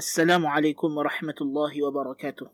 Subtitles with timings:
[0.00, 2.46] السلام عليكم ورحمة الله وبركاته.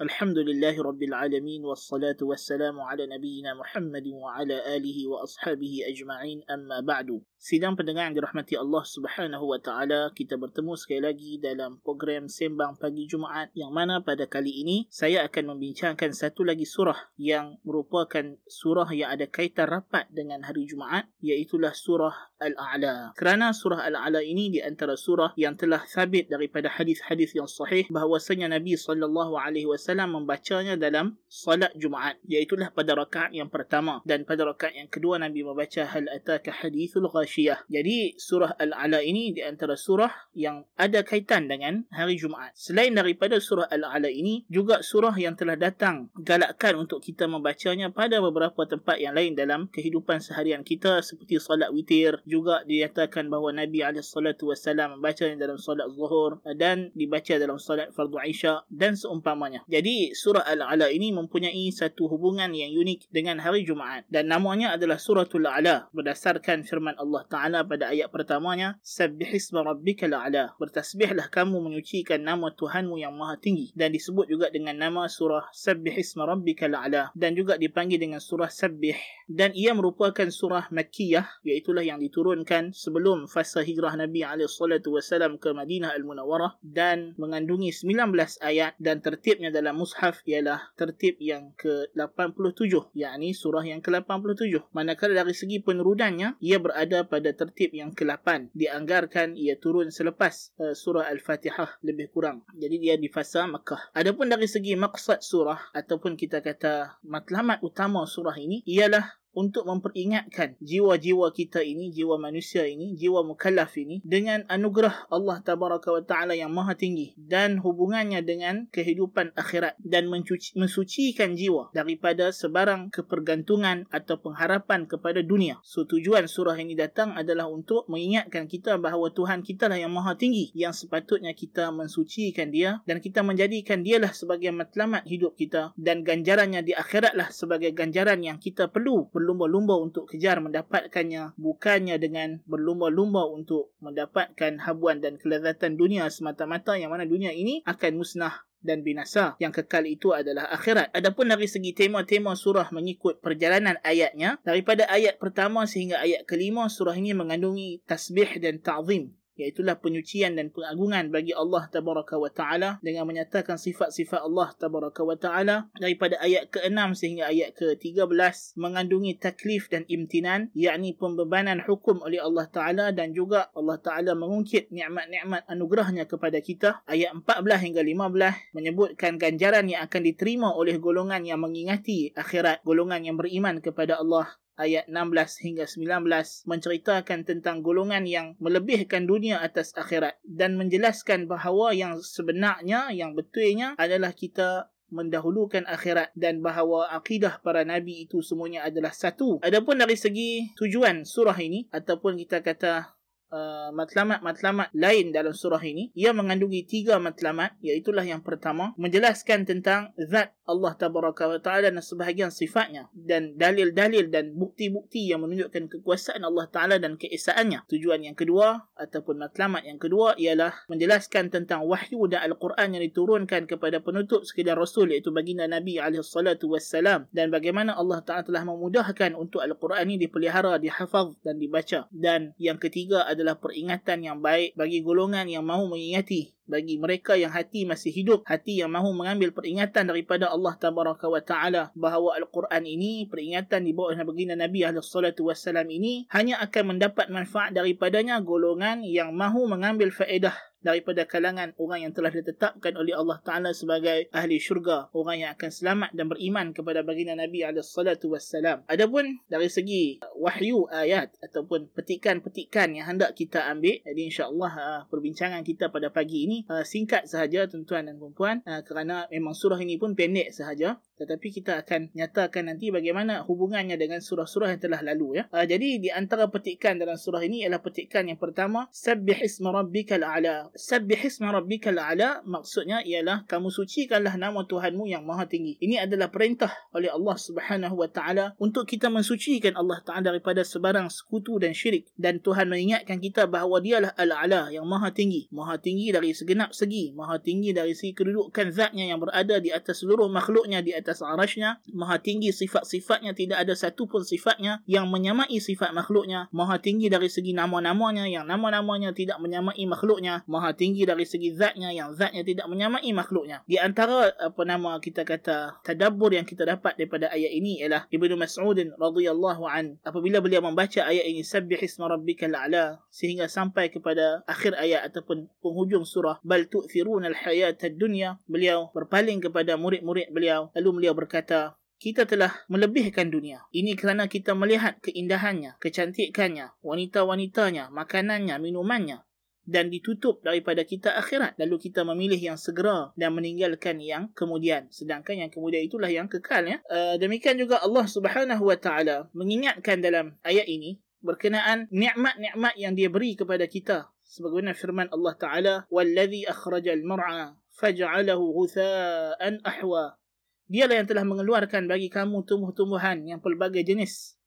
[0.00, 7.22] الحمد لله رب العالمين والصلاة والسلام على نبينا محمد وعلى آله وأصحابه أجمعين أما بعد.
[7.44, 12.80] Sidang pendengar yang dirahmati Allah Subhanahu wa taala, kita bertemu sekali lagi dalam program Sembang
[12.80, 18.40] Pagi Jumaat yang mana pada kali ini saya akan membincangkan satu lagi surah yang merupakan
[18.48, 23.12] surah yang ada kaitan rapat dengan hari Jumaat iaitu surah Al-A'la.
[23.12, 28.56] Kerana surah Al-A'la ini di antara surah yang telah sabit daripada hadis-hadis yang sahih bahawasanya
[28.56, 34.48] Nabi sallallahu alaihi wasallam membacanya dalam salat Jumaat iaitu pada rakaat yang pertama dan pada
[34.48, 37.66] rakaat yang kedua Nabi membaca hal ataka hadithul ghash Ghashiyah.
[37.66, 42.54] Jadi surah Al-A'la ini di antara surah yang ada kaitan dengan hari Jumaat.
[42.54, 48.22] Selain daripada surah Al-A'la ini, juga surah yang telah datang galakkan untuk kita membacanya pada
[48.22, 52.22] beberapa tempat yang lain dalam kehidupan seharian kita seperti salat witir.
[52.22, 58.62] Juga dinyatakan bahawa Nabi SAW membacanya dalam salat zuhur dan dibaca dalam salat fardu Isya
[58.70, 59.66] dan seumpamanya.
[59.66, 65.02] Jadi surah Al-A'la ini mempunyai satu hubungan yang unik dengan hari Jumaat dan namanya adalah
[65.02, 72.20] suratul A'la berdasarkan firman Allah Ta'ala pada ayat pertamanya Sabbihisma rabbika la'ala Bertasbihlah kamu menyucikan
[72.20, 73.72] nama Tuhanmu yang maha tinggi.
[73.72, 78.96] Dan disebut juga dengan nama surah Sabbihisma rabbika la'ala Dan juga dipanggil dengan surah Sabbih.
[79.24, 85.96] Dan ia merupakan surah Makkiyah Iaitulah yang diturunkan sebelum fasa hijrah Nabi SAW ke Madinah
[85.96, 88.12] Al-Munawwarah Dan mengandungi 19
[88.44, 95.32] ayat Dan tertibnya dalam mushaf ialah tertib yang ke-87 Yakni surah yang ke-87 Manakala dari
[95.32, 101.80] segi penurudannya Ia berada pada tertib yang ke-8 dianggarkan ia turun selepas uh, surah al-Fatihah
[101.86, 102.44] lebih kurang.
[102.54, 103.94] Jadi dia di fasa Makkah.
[103.96, 110.56] Adapun dari segi maksud surah ataupun kita kata matlamat utama surah ini ialah untuk memperingatkan
[110.62, 116.34] jiwa-jiwa kita ini, jiwa manusia ini, jiwa mukallaf ini dengan anugerah Allah Tabaraka wa Ta'ala
[116.38, 123.90] yang maha tinggi dan hubungannya dengan kehidupan akhirat dan mencuci, mensucikan jiwa daripada sebarang kepergantungan
[123.90, 125.58] atau pengharapan kepada dunia.
[125.66, 130.14] So tujuan surah ini datang adalah untuk mengingatkan kita bahawa Tuhan kita lah yang maha
[130.14, 136.06] tinggi yang sepatutnya kita mensucikan dia dan kita menjadikan dialah sebagai matlamat hidup kita dan
[136.06, 142.44] ganjarannya di akhirat lah sebagai ganjaran yang kita perlu berlumba-lumba untuk kejar mendapatkannya bukannya dengan
[142.44, 148.84] berlumba-lumba untuk mendapatkan habuan dan kelezatan dunia semata-mata yang mana dunia ini akan musnah dan
[148.84, 149.36] binasa.
[149.40, 150.92] Yang kekal itu adalah akhirat.
[150.92, 156.96] Adapun dari segi tema-tema surah mengikut perjalanan ayatnya, daripada ayat pertama sehingga ayat kelima, surah
[156.96, 163.06] ini mengandungi tasbih dan ta'zim iaitulah penyucian dan pengagungan bagi Allah tabaraka wa taala dengan
[163.06, 169.82] menyatakan sifat-sifat Allah tabaraka wa taala daripada ayat ke-6 sehingga ayat ke-13 mengandungi taklif dan
[169.90, 176.38] imtinan yakni pembebanan hukum oleh Allah taala dan juga Allah taala mengungkit nikmat-nikmat anugerahnya kepada
[176.38, 176.82] kita.
[176.86, 183.02] Ayat 14 hingga 15 menyebutkan ganjaran yang akan diterima oleh golongan yang mengingati akhirat golongan
[183.02, 189.74] yang beriman kepada Allah ayat 16 hingga 19 menceritakan tentang golongan yang melebihkan dunia atas
[189.74, 197.42] akhirat dan menjelaskan bahawa yang sebenarnya yang betulnya adalah kita mendahulukan akhirat dan bahawa akidah
[197.42, 199.42] para nabi itu semuanya adalah satu.
[199.42, 202.93] Adapun dari segi tujuan surah ini ataupun kita kata
[203.34, 209.90] Uh, matlamat-matlamat lain dalam surah ini ia mengandungi tiga matlamat iaitu yang pertama menjelaskan tentang
[209.98, 216.20] zat Allah tabaraka wa taala dan sebahagian sifatnya dan dalil-dalil dan bukti-bukti yang menunjukkan kekuasaan
[216.20, 217.64] Allah taala dan keesaannya.
[217.72, 223.48] Tujuan yang kedua ataupun matlamat yang kedua ialah menjelaskan tentang wahyu dan al-Quran yang diturunkan
[223.48, 228.44] kepada penutup sekalian rasul iaitu baginda Nabi alaihi salatu wassalam dan bagaimana Allah taala telah
[228.44, 231.88] memudahkan untuk al-Quran ini dipelihara, dihafaz dan dibaca.
[231.88, 237.32] Dan yang ketiga adalah peringatan yang baik bagi golongan yang mahu mengingati bagi mereka yang
[237.32, 242.64] hati masih hidup, hati yang mahu mengambil peringatan daripada Allah Tabaraka wa Taala bahawa Al-Quran
[242.64, 248.20] ini peringatan di bawah baginda Nabi alaihi salatu wasallam ini hanya akan mendapat manfaat daripadanya
[248.20, 254.08] golongan yang mahu mengambil faedah daripada kalangan orang yang telah ditetapkan oleh Allah Ta'ala sebagai
[254.08, 254.88] ahli syurga.
[254.96, 258.64] Orang yang akan selamat dan beriman kepada baginda Nabi SAW.
[258.64, 263.76] Adapun dari segi wahyu ayat ataupun petikan-petikan yang hendak kita ambil.
[263.84, 268.42] Jadi insyaAllah uh, perbincangan kita pada pagi ini uh, singkat sahaja tuan-tuan dan puan-puan.
[268.42, 270.82] Uh, kerana memang surah ini pun pendek sahaja.
[270.94, 275.22] Tetapi kita akan nyatakan nanti bagaimana hubungannya dengan surah-surah yang telah lalu.
[275.22, 275.24] ya.
[275.32, 278.66] Uh, jadi di antara petikan dalam surah ini ialah petikan yang pertama.
[278.70, 285.24] Sabbih isma rabbika al-a'la sabbihisma rabbikal a'la maksudnya ialah kamu sucikanlah nama Tuhanmu yang maha
[285.24, 285.56] tinggi.
[285.58, 290.92] Ini adalah perintah oleh Allah Subhanahu wa taala untuk kita mensucikan Allah taala daripada sebarang
[290.92, 295.90] sekutu dan syirik dan Tuhan mengingatkan kita bahawa dialah al-a'la yang maha tinggi, maha tinggi
[295.90, 300.60] dari segenap segi, maha tinggi dari segi kedudukan zatnya yang berada di atas seluruh makhluknya
[300.60, 306.28] di atas arasnya, maha tinggi sifat-sifatnya tidak ada satu pun sifatnya yang menyamai sifat makhluknya,
[306.34, 311.72] maha tinggi dari segi nama-namanya yang nama-namanya tidak menyamai makhluknya, maha tinggi dari segi zatnya
[311.72, 313.40] yang zatnya tidak menyamai makhluknya.
[313.48, 318.18] Di antara apa nama kita kata tadabbur yang kita dapat daripada ayat ini ialah Ibnu
[318.18, 319.78] Mas'ud radhiyallahu an.
[319.86, 325.30] Apabila beliau membaca ayat ini sabbih isma rabbikal a'la sehingga sampai kepada akhir ayat ataupun
[325.40, 330.50] penghujung surah bal tu'thiruna al-hayatad dunya beliau berpaling kepada murid-murid beliau.
[330.58, 333.44] Lalu beliau berkata, kita telah melebihkan dunia.
[333.50, 339.04] Ini kerana kita melihat keindahannya, kecantikannya, wanita-wanitanya, makanannya, minumannya
[339.44, 341.36] dan ditutup daripada kita akhirat.
[341.36, 344.68] Lalu kita memilih yang segera dan meninggalkan yang kemudian.
[344.72, 346.58] Sedangkan yang kemudian itulah yang kekal ya.
[346.72, 352.88] Uh, demikian juga Allah Subhanahu wa taala mengingatkan dalam ayat ini berkenaan nikmat-nikmat yang dia
[352.88, 353.92] beri kepada kita.
[354.04, 360.00] Sebagaimana firman Allah taala wallazi akhrajal mar'a faj'alahu ghutha'an ahwa
[360.44, 364.18] Dialah yang telah mengeluarkan bagi kamu tumbuh-tumbuhan yang pelbagai jenis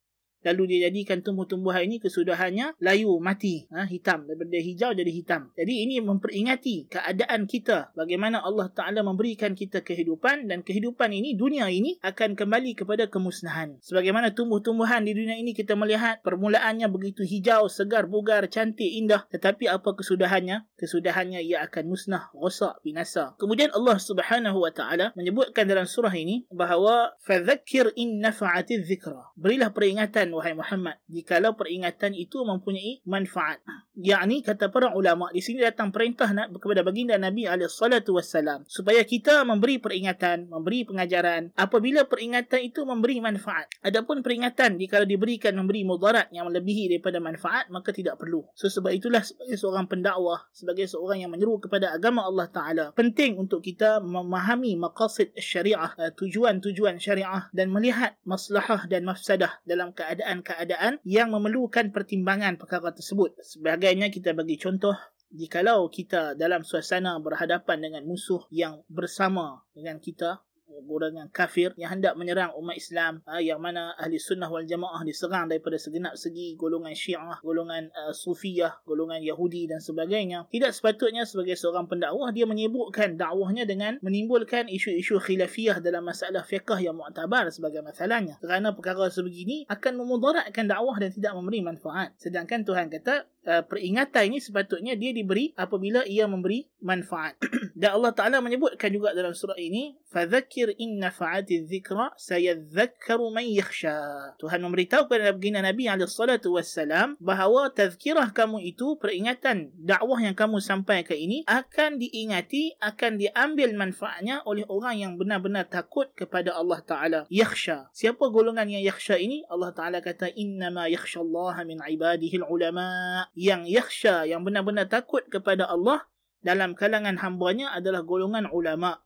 [0.46, 3.66] lalu dia jadikan tumbuh-tumbuhan ini kesudahannya layu mati.
[3.74, 4.26] Ha, hitam.
[4.28, 5.50] Daripada hijau jadi hitam.
[5.56, 7.94] Jadi ini memperingati keadaan kita.
[7.94, 13.80] Bagaimana Allah Ta'ala memberikan kita kehidupan dan kehidupan ini dunia ini akan kembali kepada kemusnahan.
[13.84, 19.26] Sebagaimana tumbuh-tumbuhan di dunia ini kita melihat permulaannya begitu hijau segar bugar cantik indah.
[19.32, 20.68] Tetapi apa kesudahannya?
[20.78, 23.36] Kesudahannya ia akan musnah rosak binasa.
[23.40, 29.72] Kemudian Allah Subhanahu Wa Ta'ala menyebutkan dalam surah ini bahawa fadhakir in nafa'ati dhikra berilah
[29.72, 30.96] peringatan peringatan wahai Muhammad.
[31.08, 33.64] Jikalau peringatan itu mempunyai manfaat.
[33.98, 38.20] Yakni kata para ulama di sini datang perintah nak kepada baginda Nabi alaihi salatu
[38.68, 41.56] supaya kita memberi peringatan memberi pengajaran.
[41.58, 43.72] Apabila peringatan itu memberi manfaat.
[43.82, 48.46] Adapun peringatan jikalau diberikan memberi mudarat yang melebihi daripada manfaat maka tidak perlu.
[48.54, 53.40] So sebab itulah sebagai seorang pendakwah sebagai seorang yang menyeru kepada agama Allah taala penting
[53.40, 60.17] untuk kita memahami maqasid syariah eh, tujuan-tujuan syariah dan melihat maslahah dan mafsadah dalam keadaan
[60.18, 63.38] keadaan-keadaan yang memerlukan pertimbangan perkara tersebut.
[63.38, 64.98] Sebagainya kita bagi contoh
[65.30, 70.42] jikalau kita dalam suasana berhadapan dengan musuh yang bersama dengan kita
[70.88, 75.48] golongan kafir yang hendak menyerang umat Islam uh, yang mana ahli sunnah wal jamaah diserang
[75.48, 80.48] daripada segenap segi golongan syiah, golongan uh, sufiyah, golongan Yahudi dan sebagainya.
[80.52, 86.80] Tidak sepatutnya sebagai seorang pendakwah dia menyebutkan dakwahnya dengan menimbulkan isu-isu khilafiyah dalam masalah fiqh
[86.84, 88.40] yang mu'tabar sebagai masalahnya.
[88.44, 92.14] Kerana perkara sebegini akan memudaratkan dakwah dan tidak memberi manfaat.
[92.20, 97.40] Sedangkan Tuhan kata uh, peringatan ini sepatutnya dia diberi apabila ia memberi manfaat.
[97.80, 104.36] dan Allah Taala menyebutkan juga dalam surah ini, "Fadzakir in nafa'ati dzikra sayadzakkaru man yakhsha."
[104.38, 110.36] Tuhan memberitahu kepada baginda Nabi alaihi salatu wassalam bahawa tazkirah kamu itu peringatan dakwah yang
[110.36, 116.84] kamu sampaikan ini akan diingati, akan diambil manfaatnya oleh orang yang benar-benar takut kepada Allah
[116.84, 117.20] Taala.
[117.32, 117.90] Yakhsha.
[117.96, 119.48] Siapa golongan yang yakhsha ini?
[119.48, 126.10] Allah Taala kata, "Innama yakhshallaha min ibadihi ulama." Yang yakhsha yang benar-benar takut kepada Allah
[126.42, 128.98] dalam kalangan hambanya adalah golongan ulama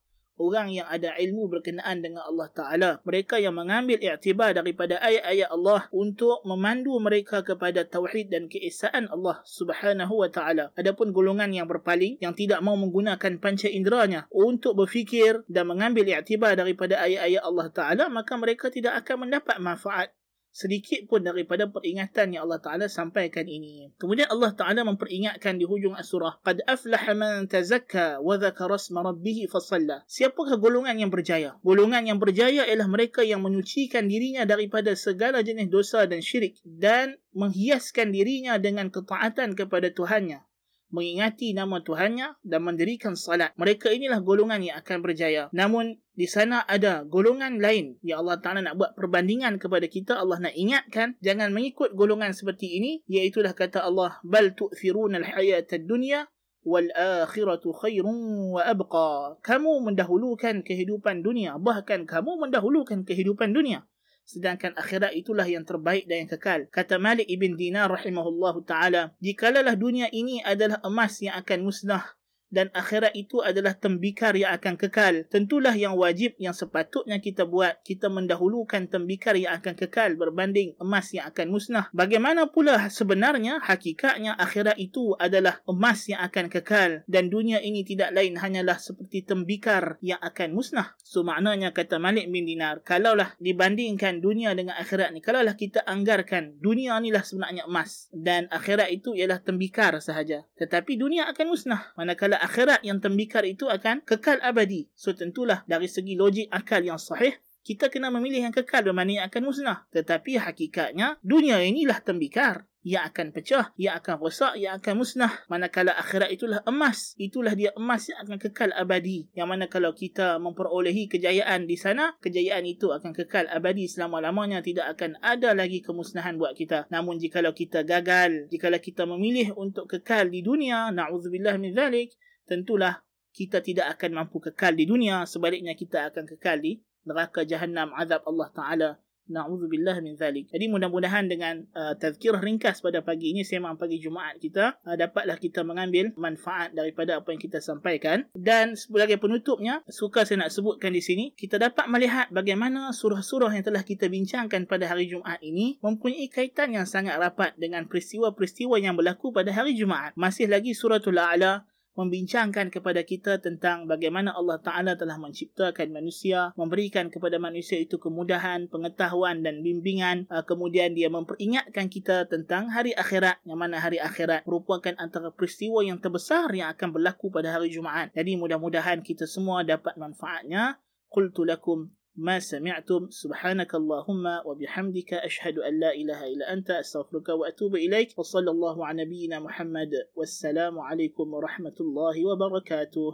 [0.42, 2.92] orang yang ada ilmu berkenaan dengan Allah Ta'ala.
[3.06, 9.45] Mereka yang mengambil iktibar daripada ayat-ayat Allah untuk memandu mereka kepada tauhid dan keesaan Allah
[9.45, 10.74] Subhanahu Wa Ta'ala.
[10.74, 16.58] Adapun golongan yang berpaling, yang tidak mau menggunakan panca inderanya untuk berfikir dan mengambil iktibar
[16.58, 20.10] daripada ayat-ayat Allah Ta'ala, maka mereka tidak akan mendapat manfaat
[20.51, 23.96] sedikit pun daripada peringatan yang Allah Ta'ala sampaikan ini.
[23.96, 29.48] Kemudian Allah Ta'ala memperingatkan di hujung surah, Qad aflaha man tazakka wa dhakara asma rabbih
[29.48, 30.03] fasalla.
[30.12, 31.55] Siapakah golongan yang berjaya?
[31.63, 37.15] Golongan yang berjaya ialah mereka yang menyucikan dirinya daripada segala jenis dosa dan syirik dan
[37.31, 40.43] menghiaskan dirinya dengan ketaatan kepada Tuhannya
[40.91, 43.55] mengingati nama Tuhannya dan mendirikan salat.
[43.57, 45.48] Mereka inilah golongan yang akan berjaya.
[45.55, 50.19] Namun di sana ada golongan lain yang Allah Ta'ala nak buat perbandingan kepada kita.
[50.19, 52.91] Allah nak ingatkan jangan mengikut golongan seperti ini.
[53.07, 56.27] Iaitulah kata Allah, al-hayata dunya
[56.62, 59.41] wal akhiratu khairun wa abqa.
[59.41, 61.57] Kamu mendahulukan kehidupan dunia.
[61.57, 63.88] Bahkan kamu mendahulukan kehidupan dunia
[64.24, 66.68] sedangkan akhirat itulah yang terbaik dan yang kekal.
[66.72, 72.06] Kata Malik ibn Dinar rahimahullahu taala, jikalau dunia ini adalah emas yang akan musnah
[72.51, 75.24] dan akhirat itu adalah tembikar yang akan kekal.
[75.31, 81.15] Tentulah yang wajib yang sepatutnya kita buat, kita mendahulukan tembikar yang akan kekal berbanding emas
[81.15, 81.88] yang akan musnah.
[81.96, 88.12] Bagaimana pula sebenarnya hakikatnya akhirat itu adalah emas yang akan kekal dan dunia ini tidak
[88.12, 90.93] lain hanyalah seperti tembikar yang akan musnah.
[91.01, 96.60] So maknanya kata Malik bin Dinar, kalaulah dibandingkan dunia dengan akhirat ni, kalaulah kita anggarkan
[96.60, 100.43] dunia ni lah sebenarnya emas dan akhirat itu ialah tembikar sahaja.
[100.60, 101.96] Tetapi dunia akan musnah.
[101.96, 104.89] Manakala akhirat yang tembikar itu akan kekal abadi.
[104.98, 109.25] So tentulah dari segi logik akal yang sahih, kita kena memilih yang kekal bermakna yang
[109.29, 109.86] akan musnah.
[109.93, 115.45] Tetapi hakikatnya dunia inilah tembikar yang akan pecah, yang akan rosak, yang akan musnah.
[115.45, 117.13] Manakala akhirat itulah emas.
[117.21, 119.29] Itulah dia emas yang akan kekal abadi.
[119.38, 124.65] Yang mana kalau kita memperolehi kejayaan di sana, kejayaan itu akan kekal abadi selama-lamanya.
[124.65, 126.89] Tidak akan ada lagi kemusnahan buat kita.
[126.89, 132.17] Namun jikalau kita gagal, jikalau kita memilih untuk kekal di dunia, na'udzubillah min zalik,
[132.51, 133.00] tentulah
[133.31, 138.27] kita tidak akan mampu kekal di dunia sebaliknya kita akan kekal di neraka jahannam azab
[138.27, 138.89] Allah Taala
[139.31, 140.51] Na'udzubillah min zalik.
[140.51, 145.39] Jadi mudah-mudahan dengan uh, tazkirah ringkas pada pagi ini, sembang pagi Jumaat kita, uh, dapatlah
[145.39, 148.27] kita mengambil manfaat daripada apa yang kita sampaikan.
[148.36, 153.63] Dan sebagai penutupnya, suka saya nak sebutkan di sini, kita dapat melihat bagaimana surah-surah yang
[153.63, 159.00] telah kita bincangkan pada hari Jumaat ini mempunyai kaitan yang sangat rapat dengan peristiwa-peristiwa yang
[159.00, 160.12] berlaku pada hari Jumaat.
[160.20, 161.63] Masih lagi suratul A'la,
[161.95, 168.71] membincangkan kepada kita tentang bagaimana Allah Ta'ala telah menciptakan manusia, memberikan kepada manusia itu kemudahan,
[168.71, 170.27] pengetahuan dan bimbingan.
[170.31, 175.83] Uh, kemudian dia memperingatkan kita tentang hari akhirat, yang mana hari akhirat merupakan antara peristiwa
[175.83, 178.12] yang terbesar yang akan berlaku pada hari Jumaat.
[178.15, 180.79] Jadi mudah-mudahan kita semua dapat manfaatnya.
[181.12, 187.75] Qultu lakum ما سمعتم سبحانك اللهم وبحمدك أشهد أن لا إله إلا أنت أستغفرك وأتوب
[187.75, 193.08] إليك وصلى الله على نبينا محمد والسلام عليكم ورحمة الله وبركاته.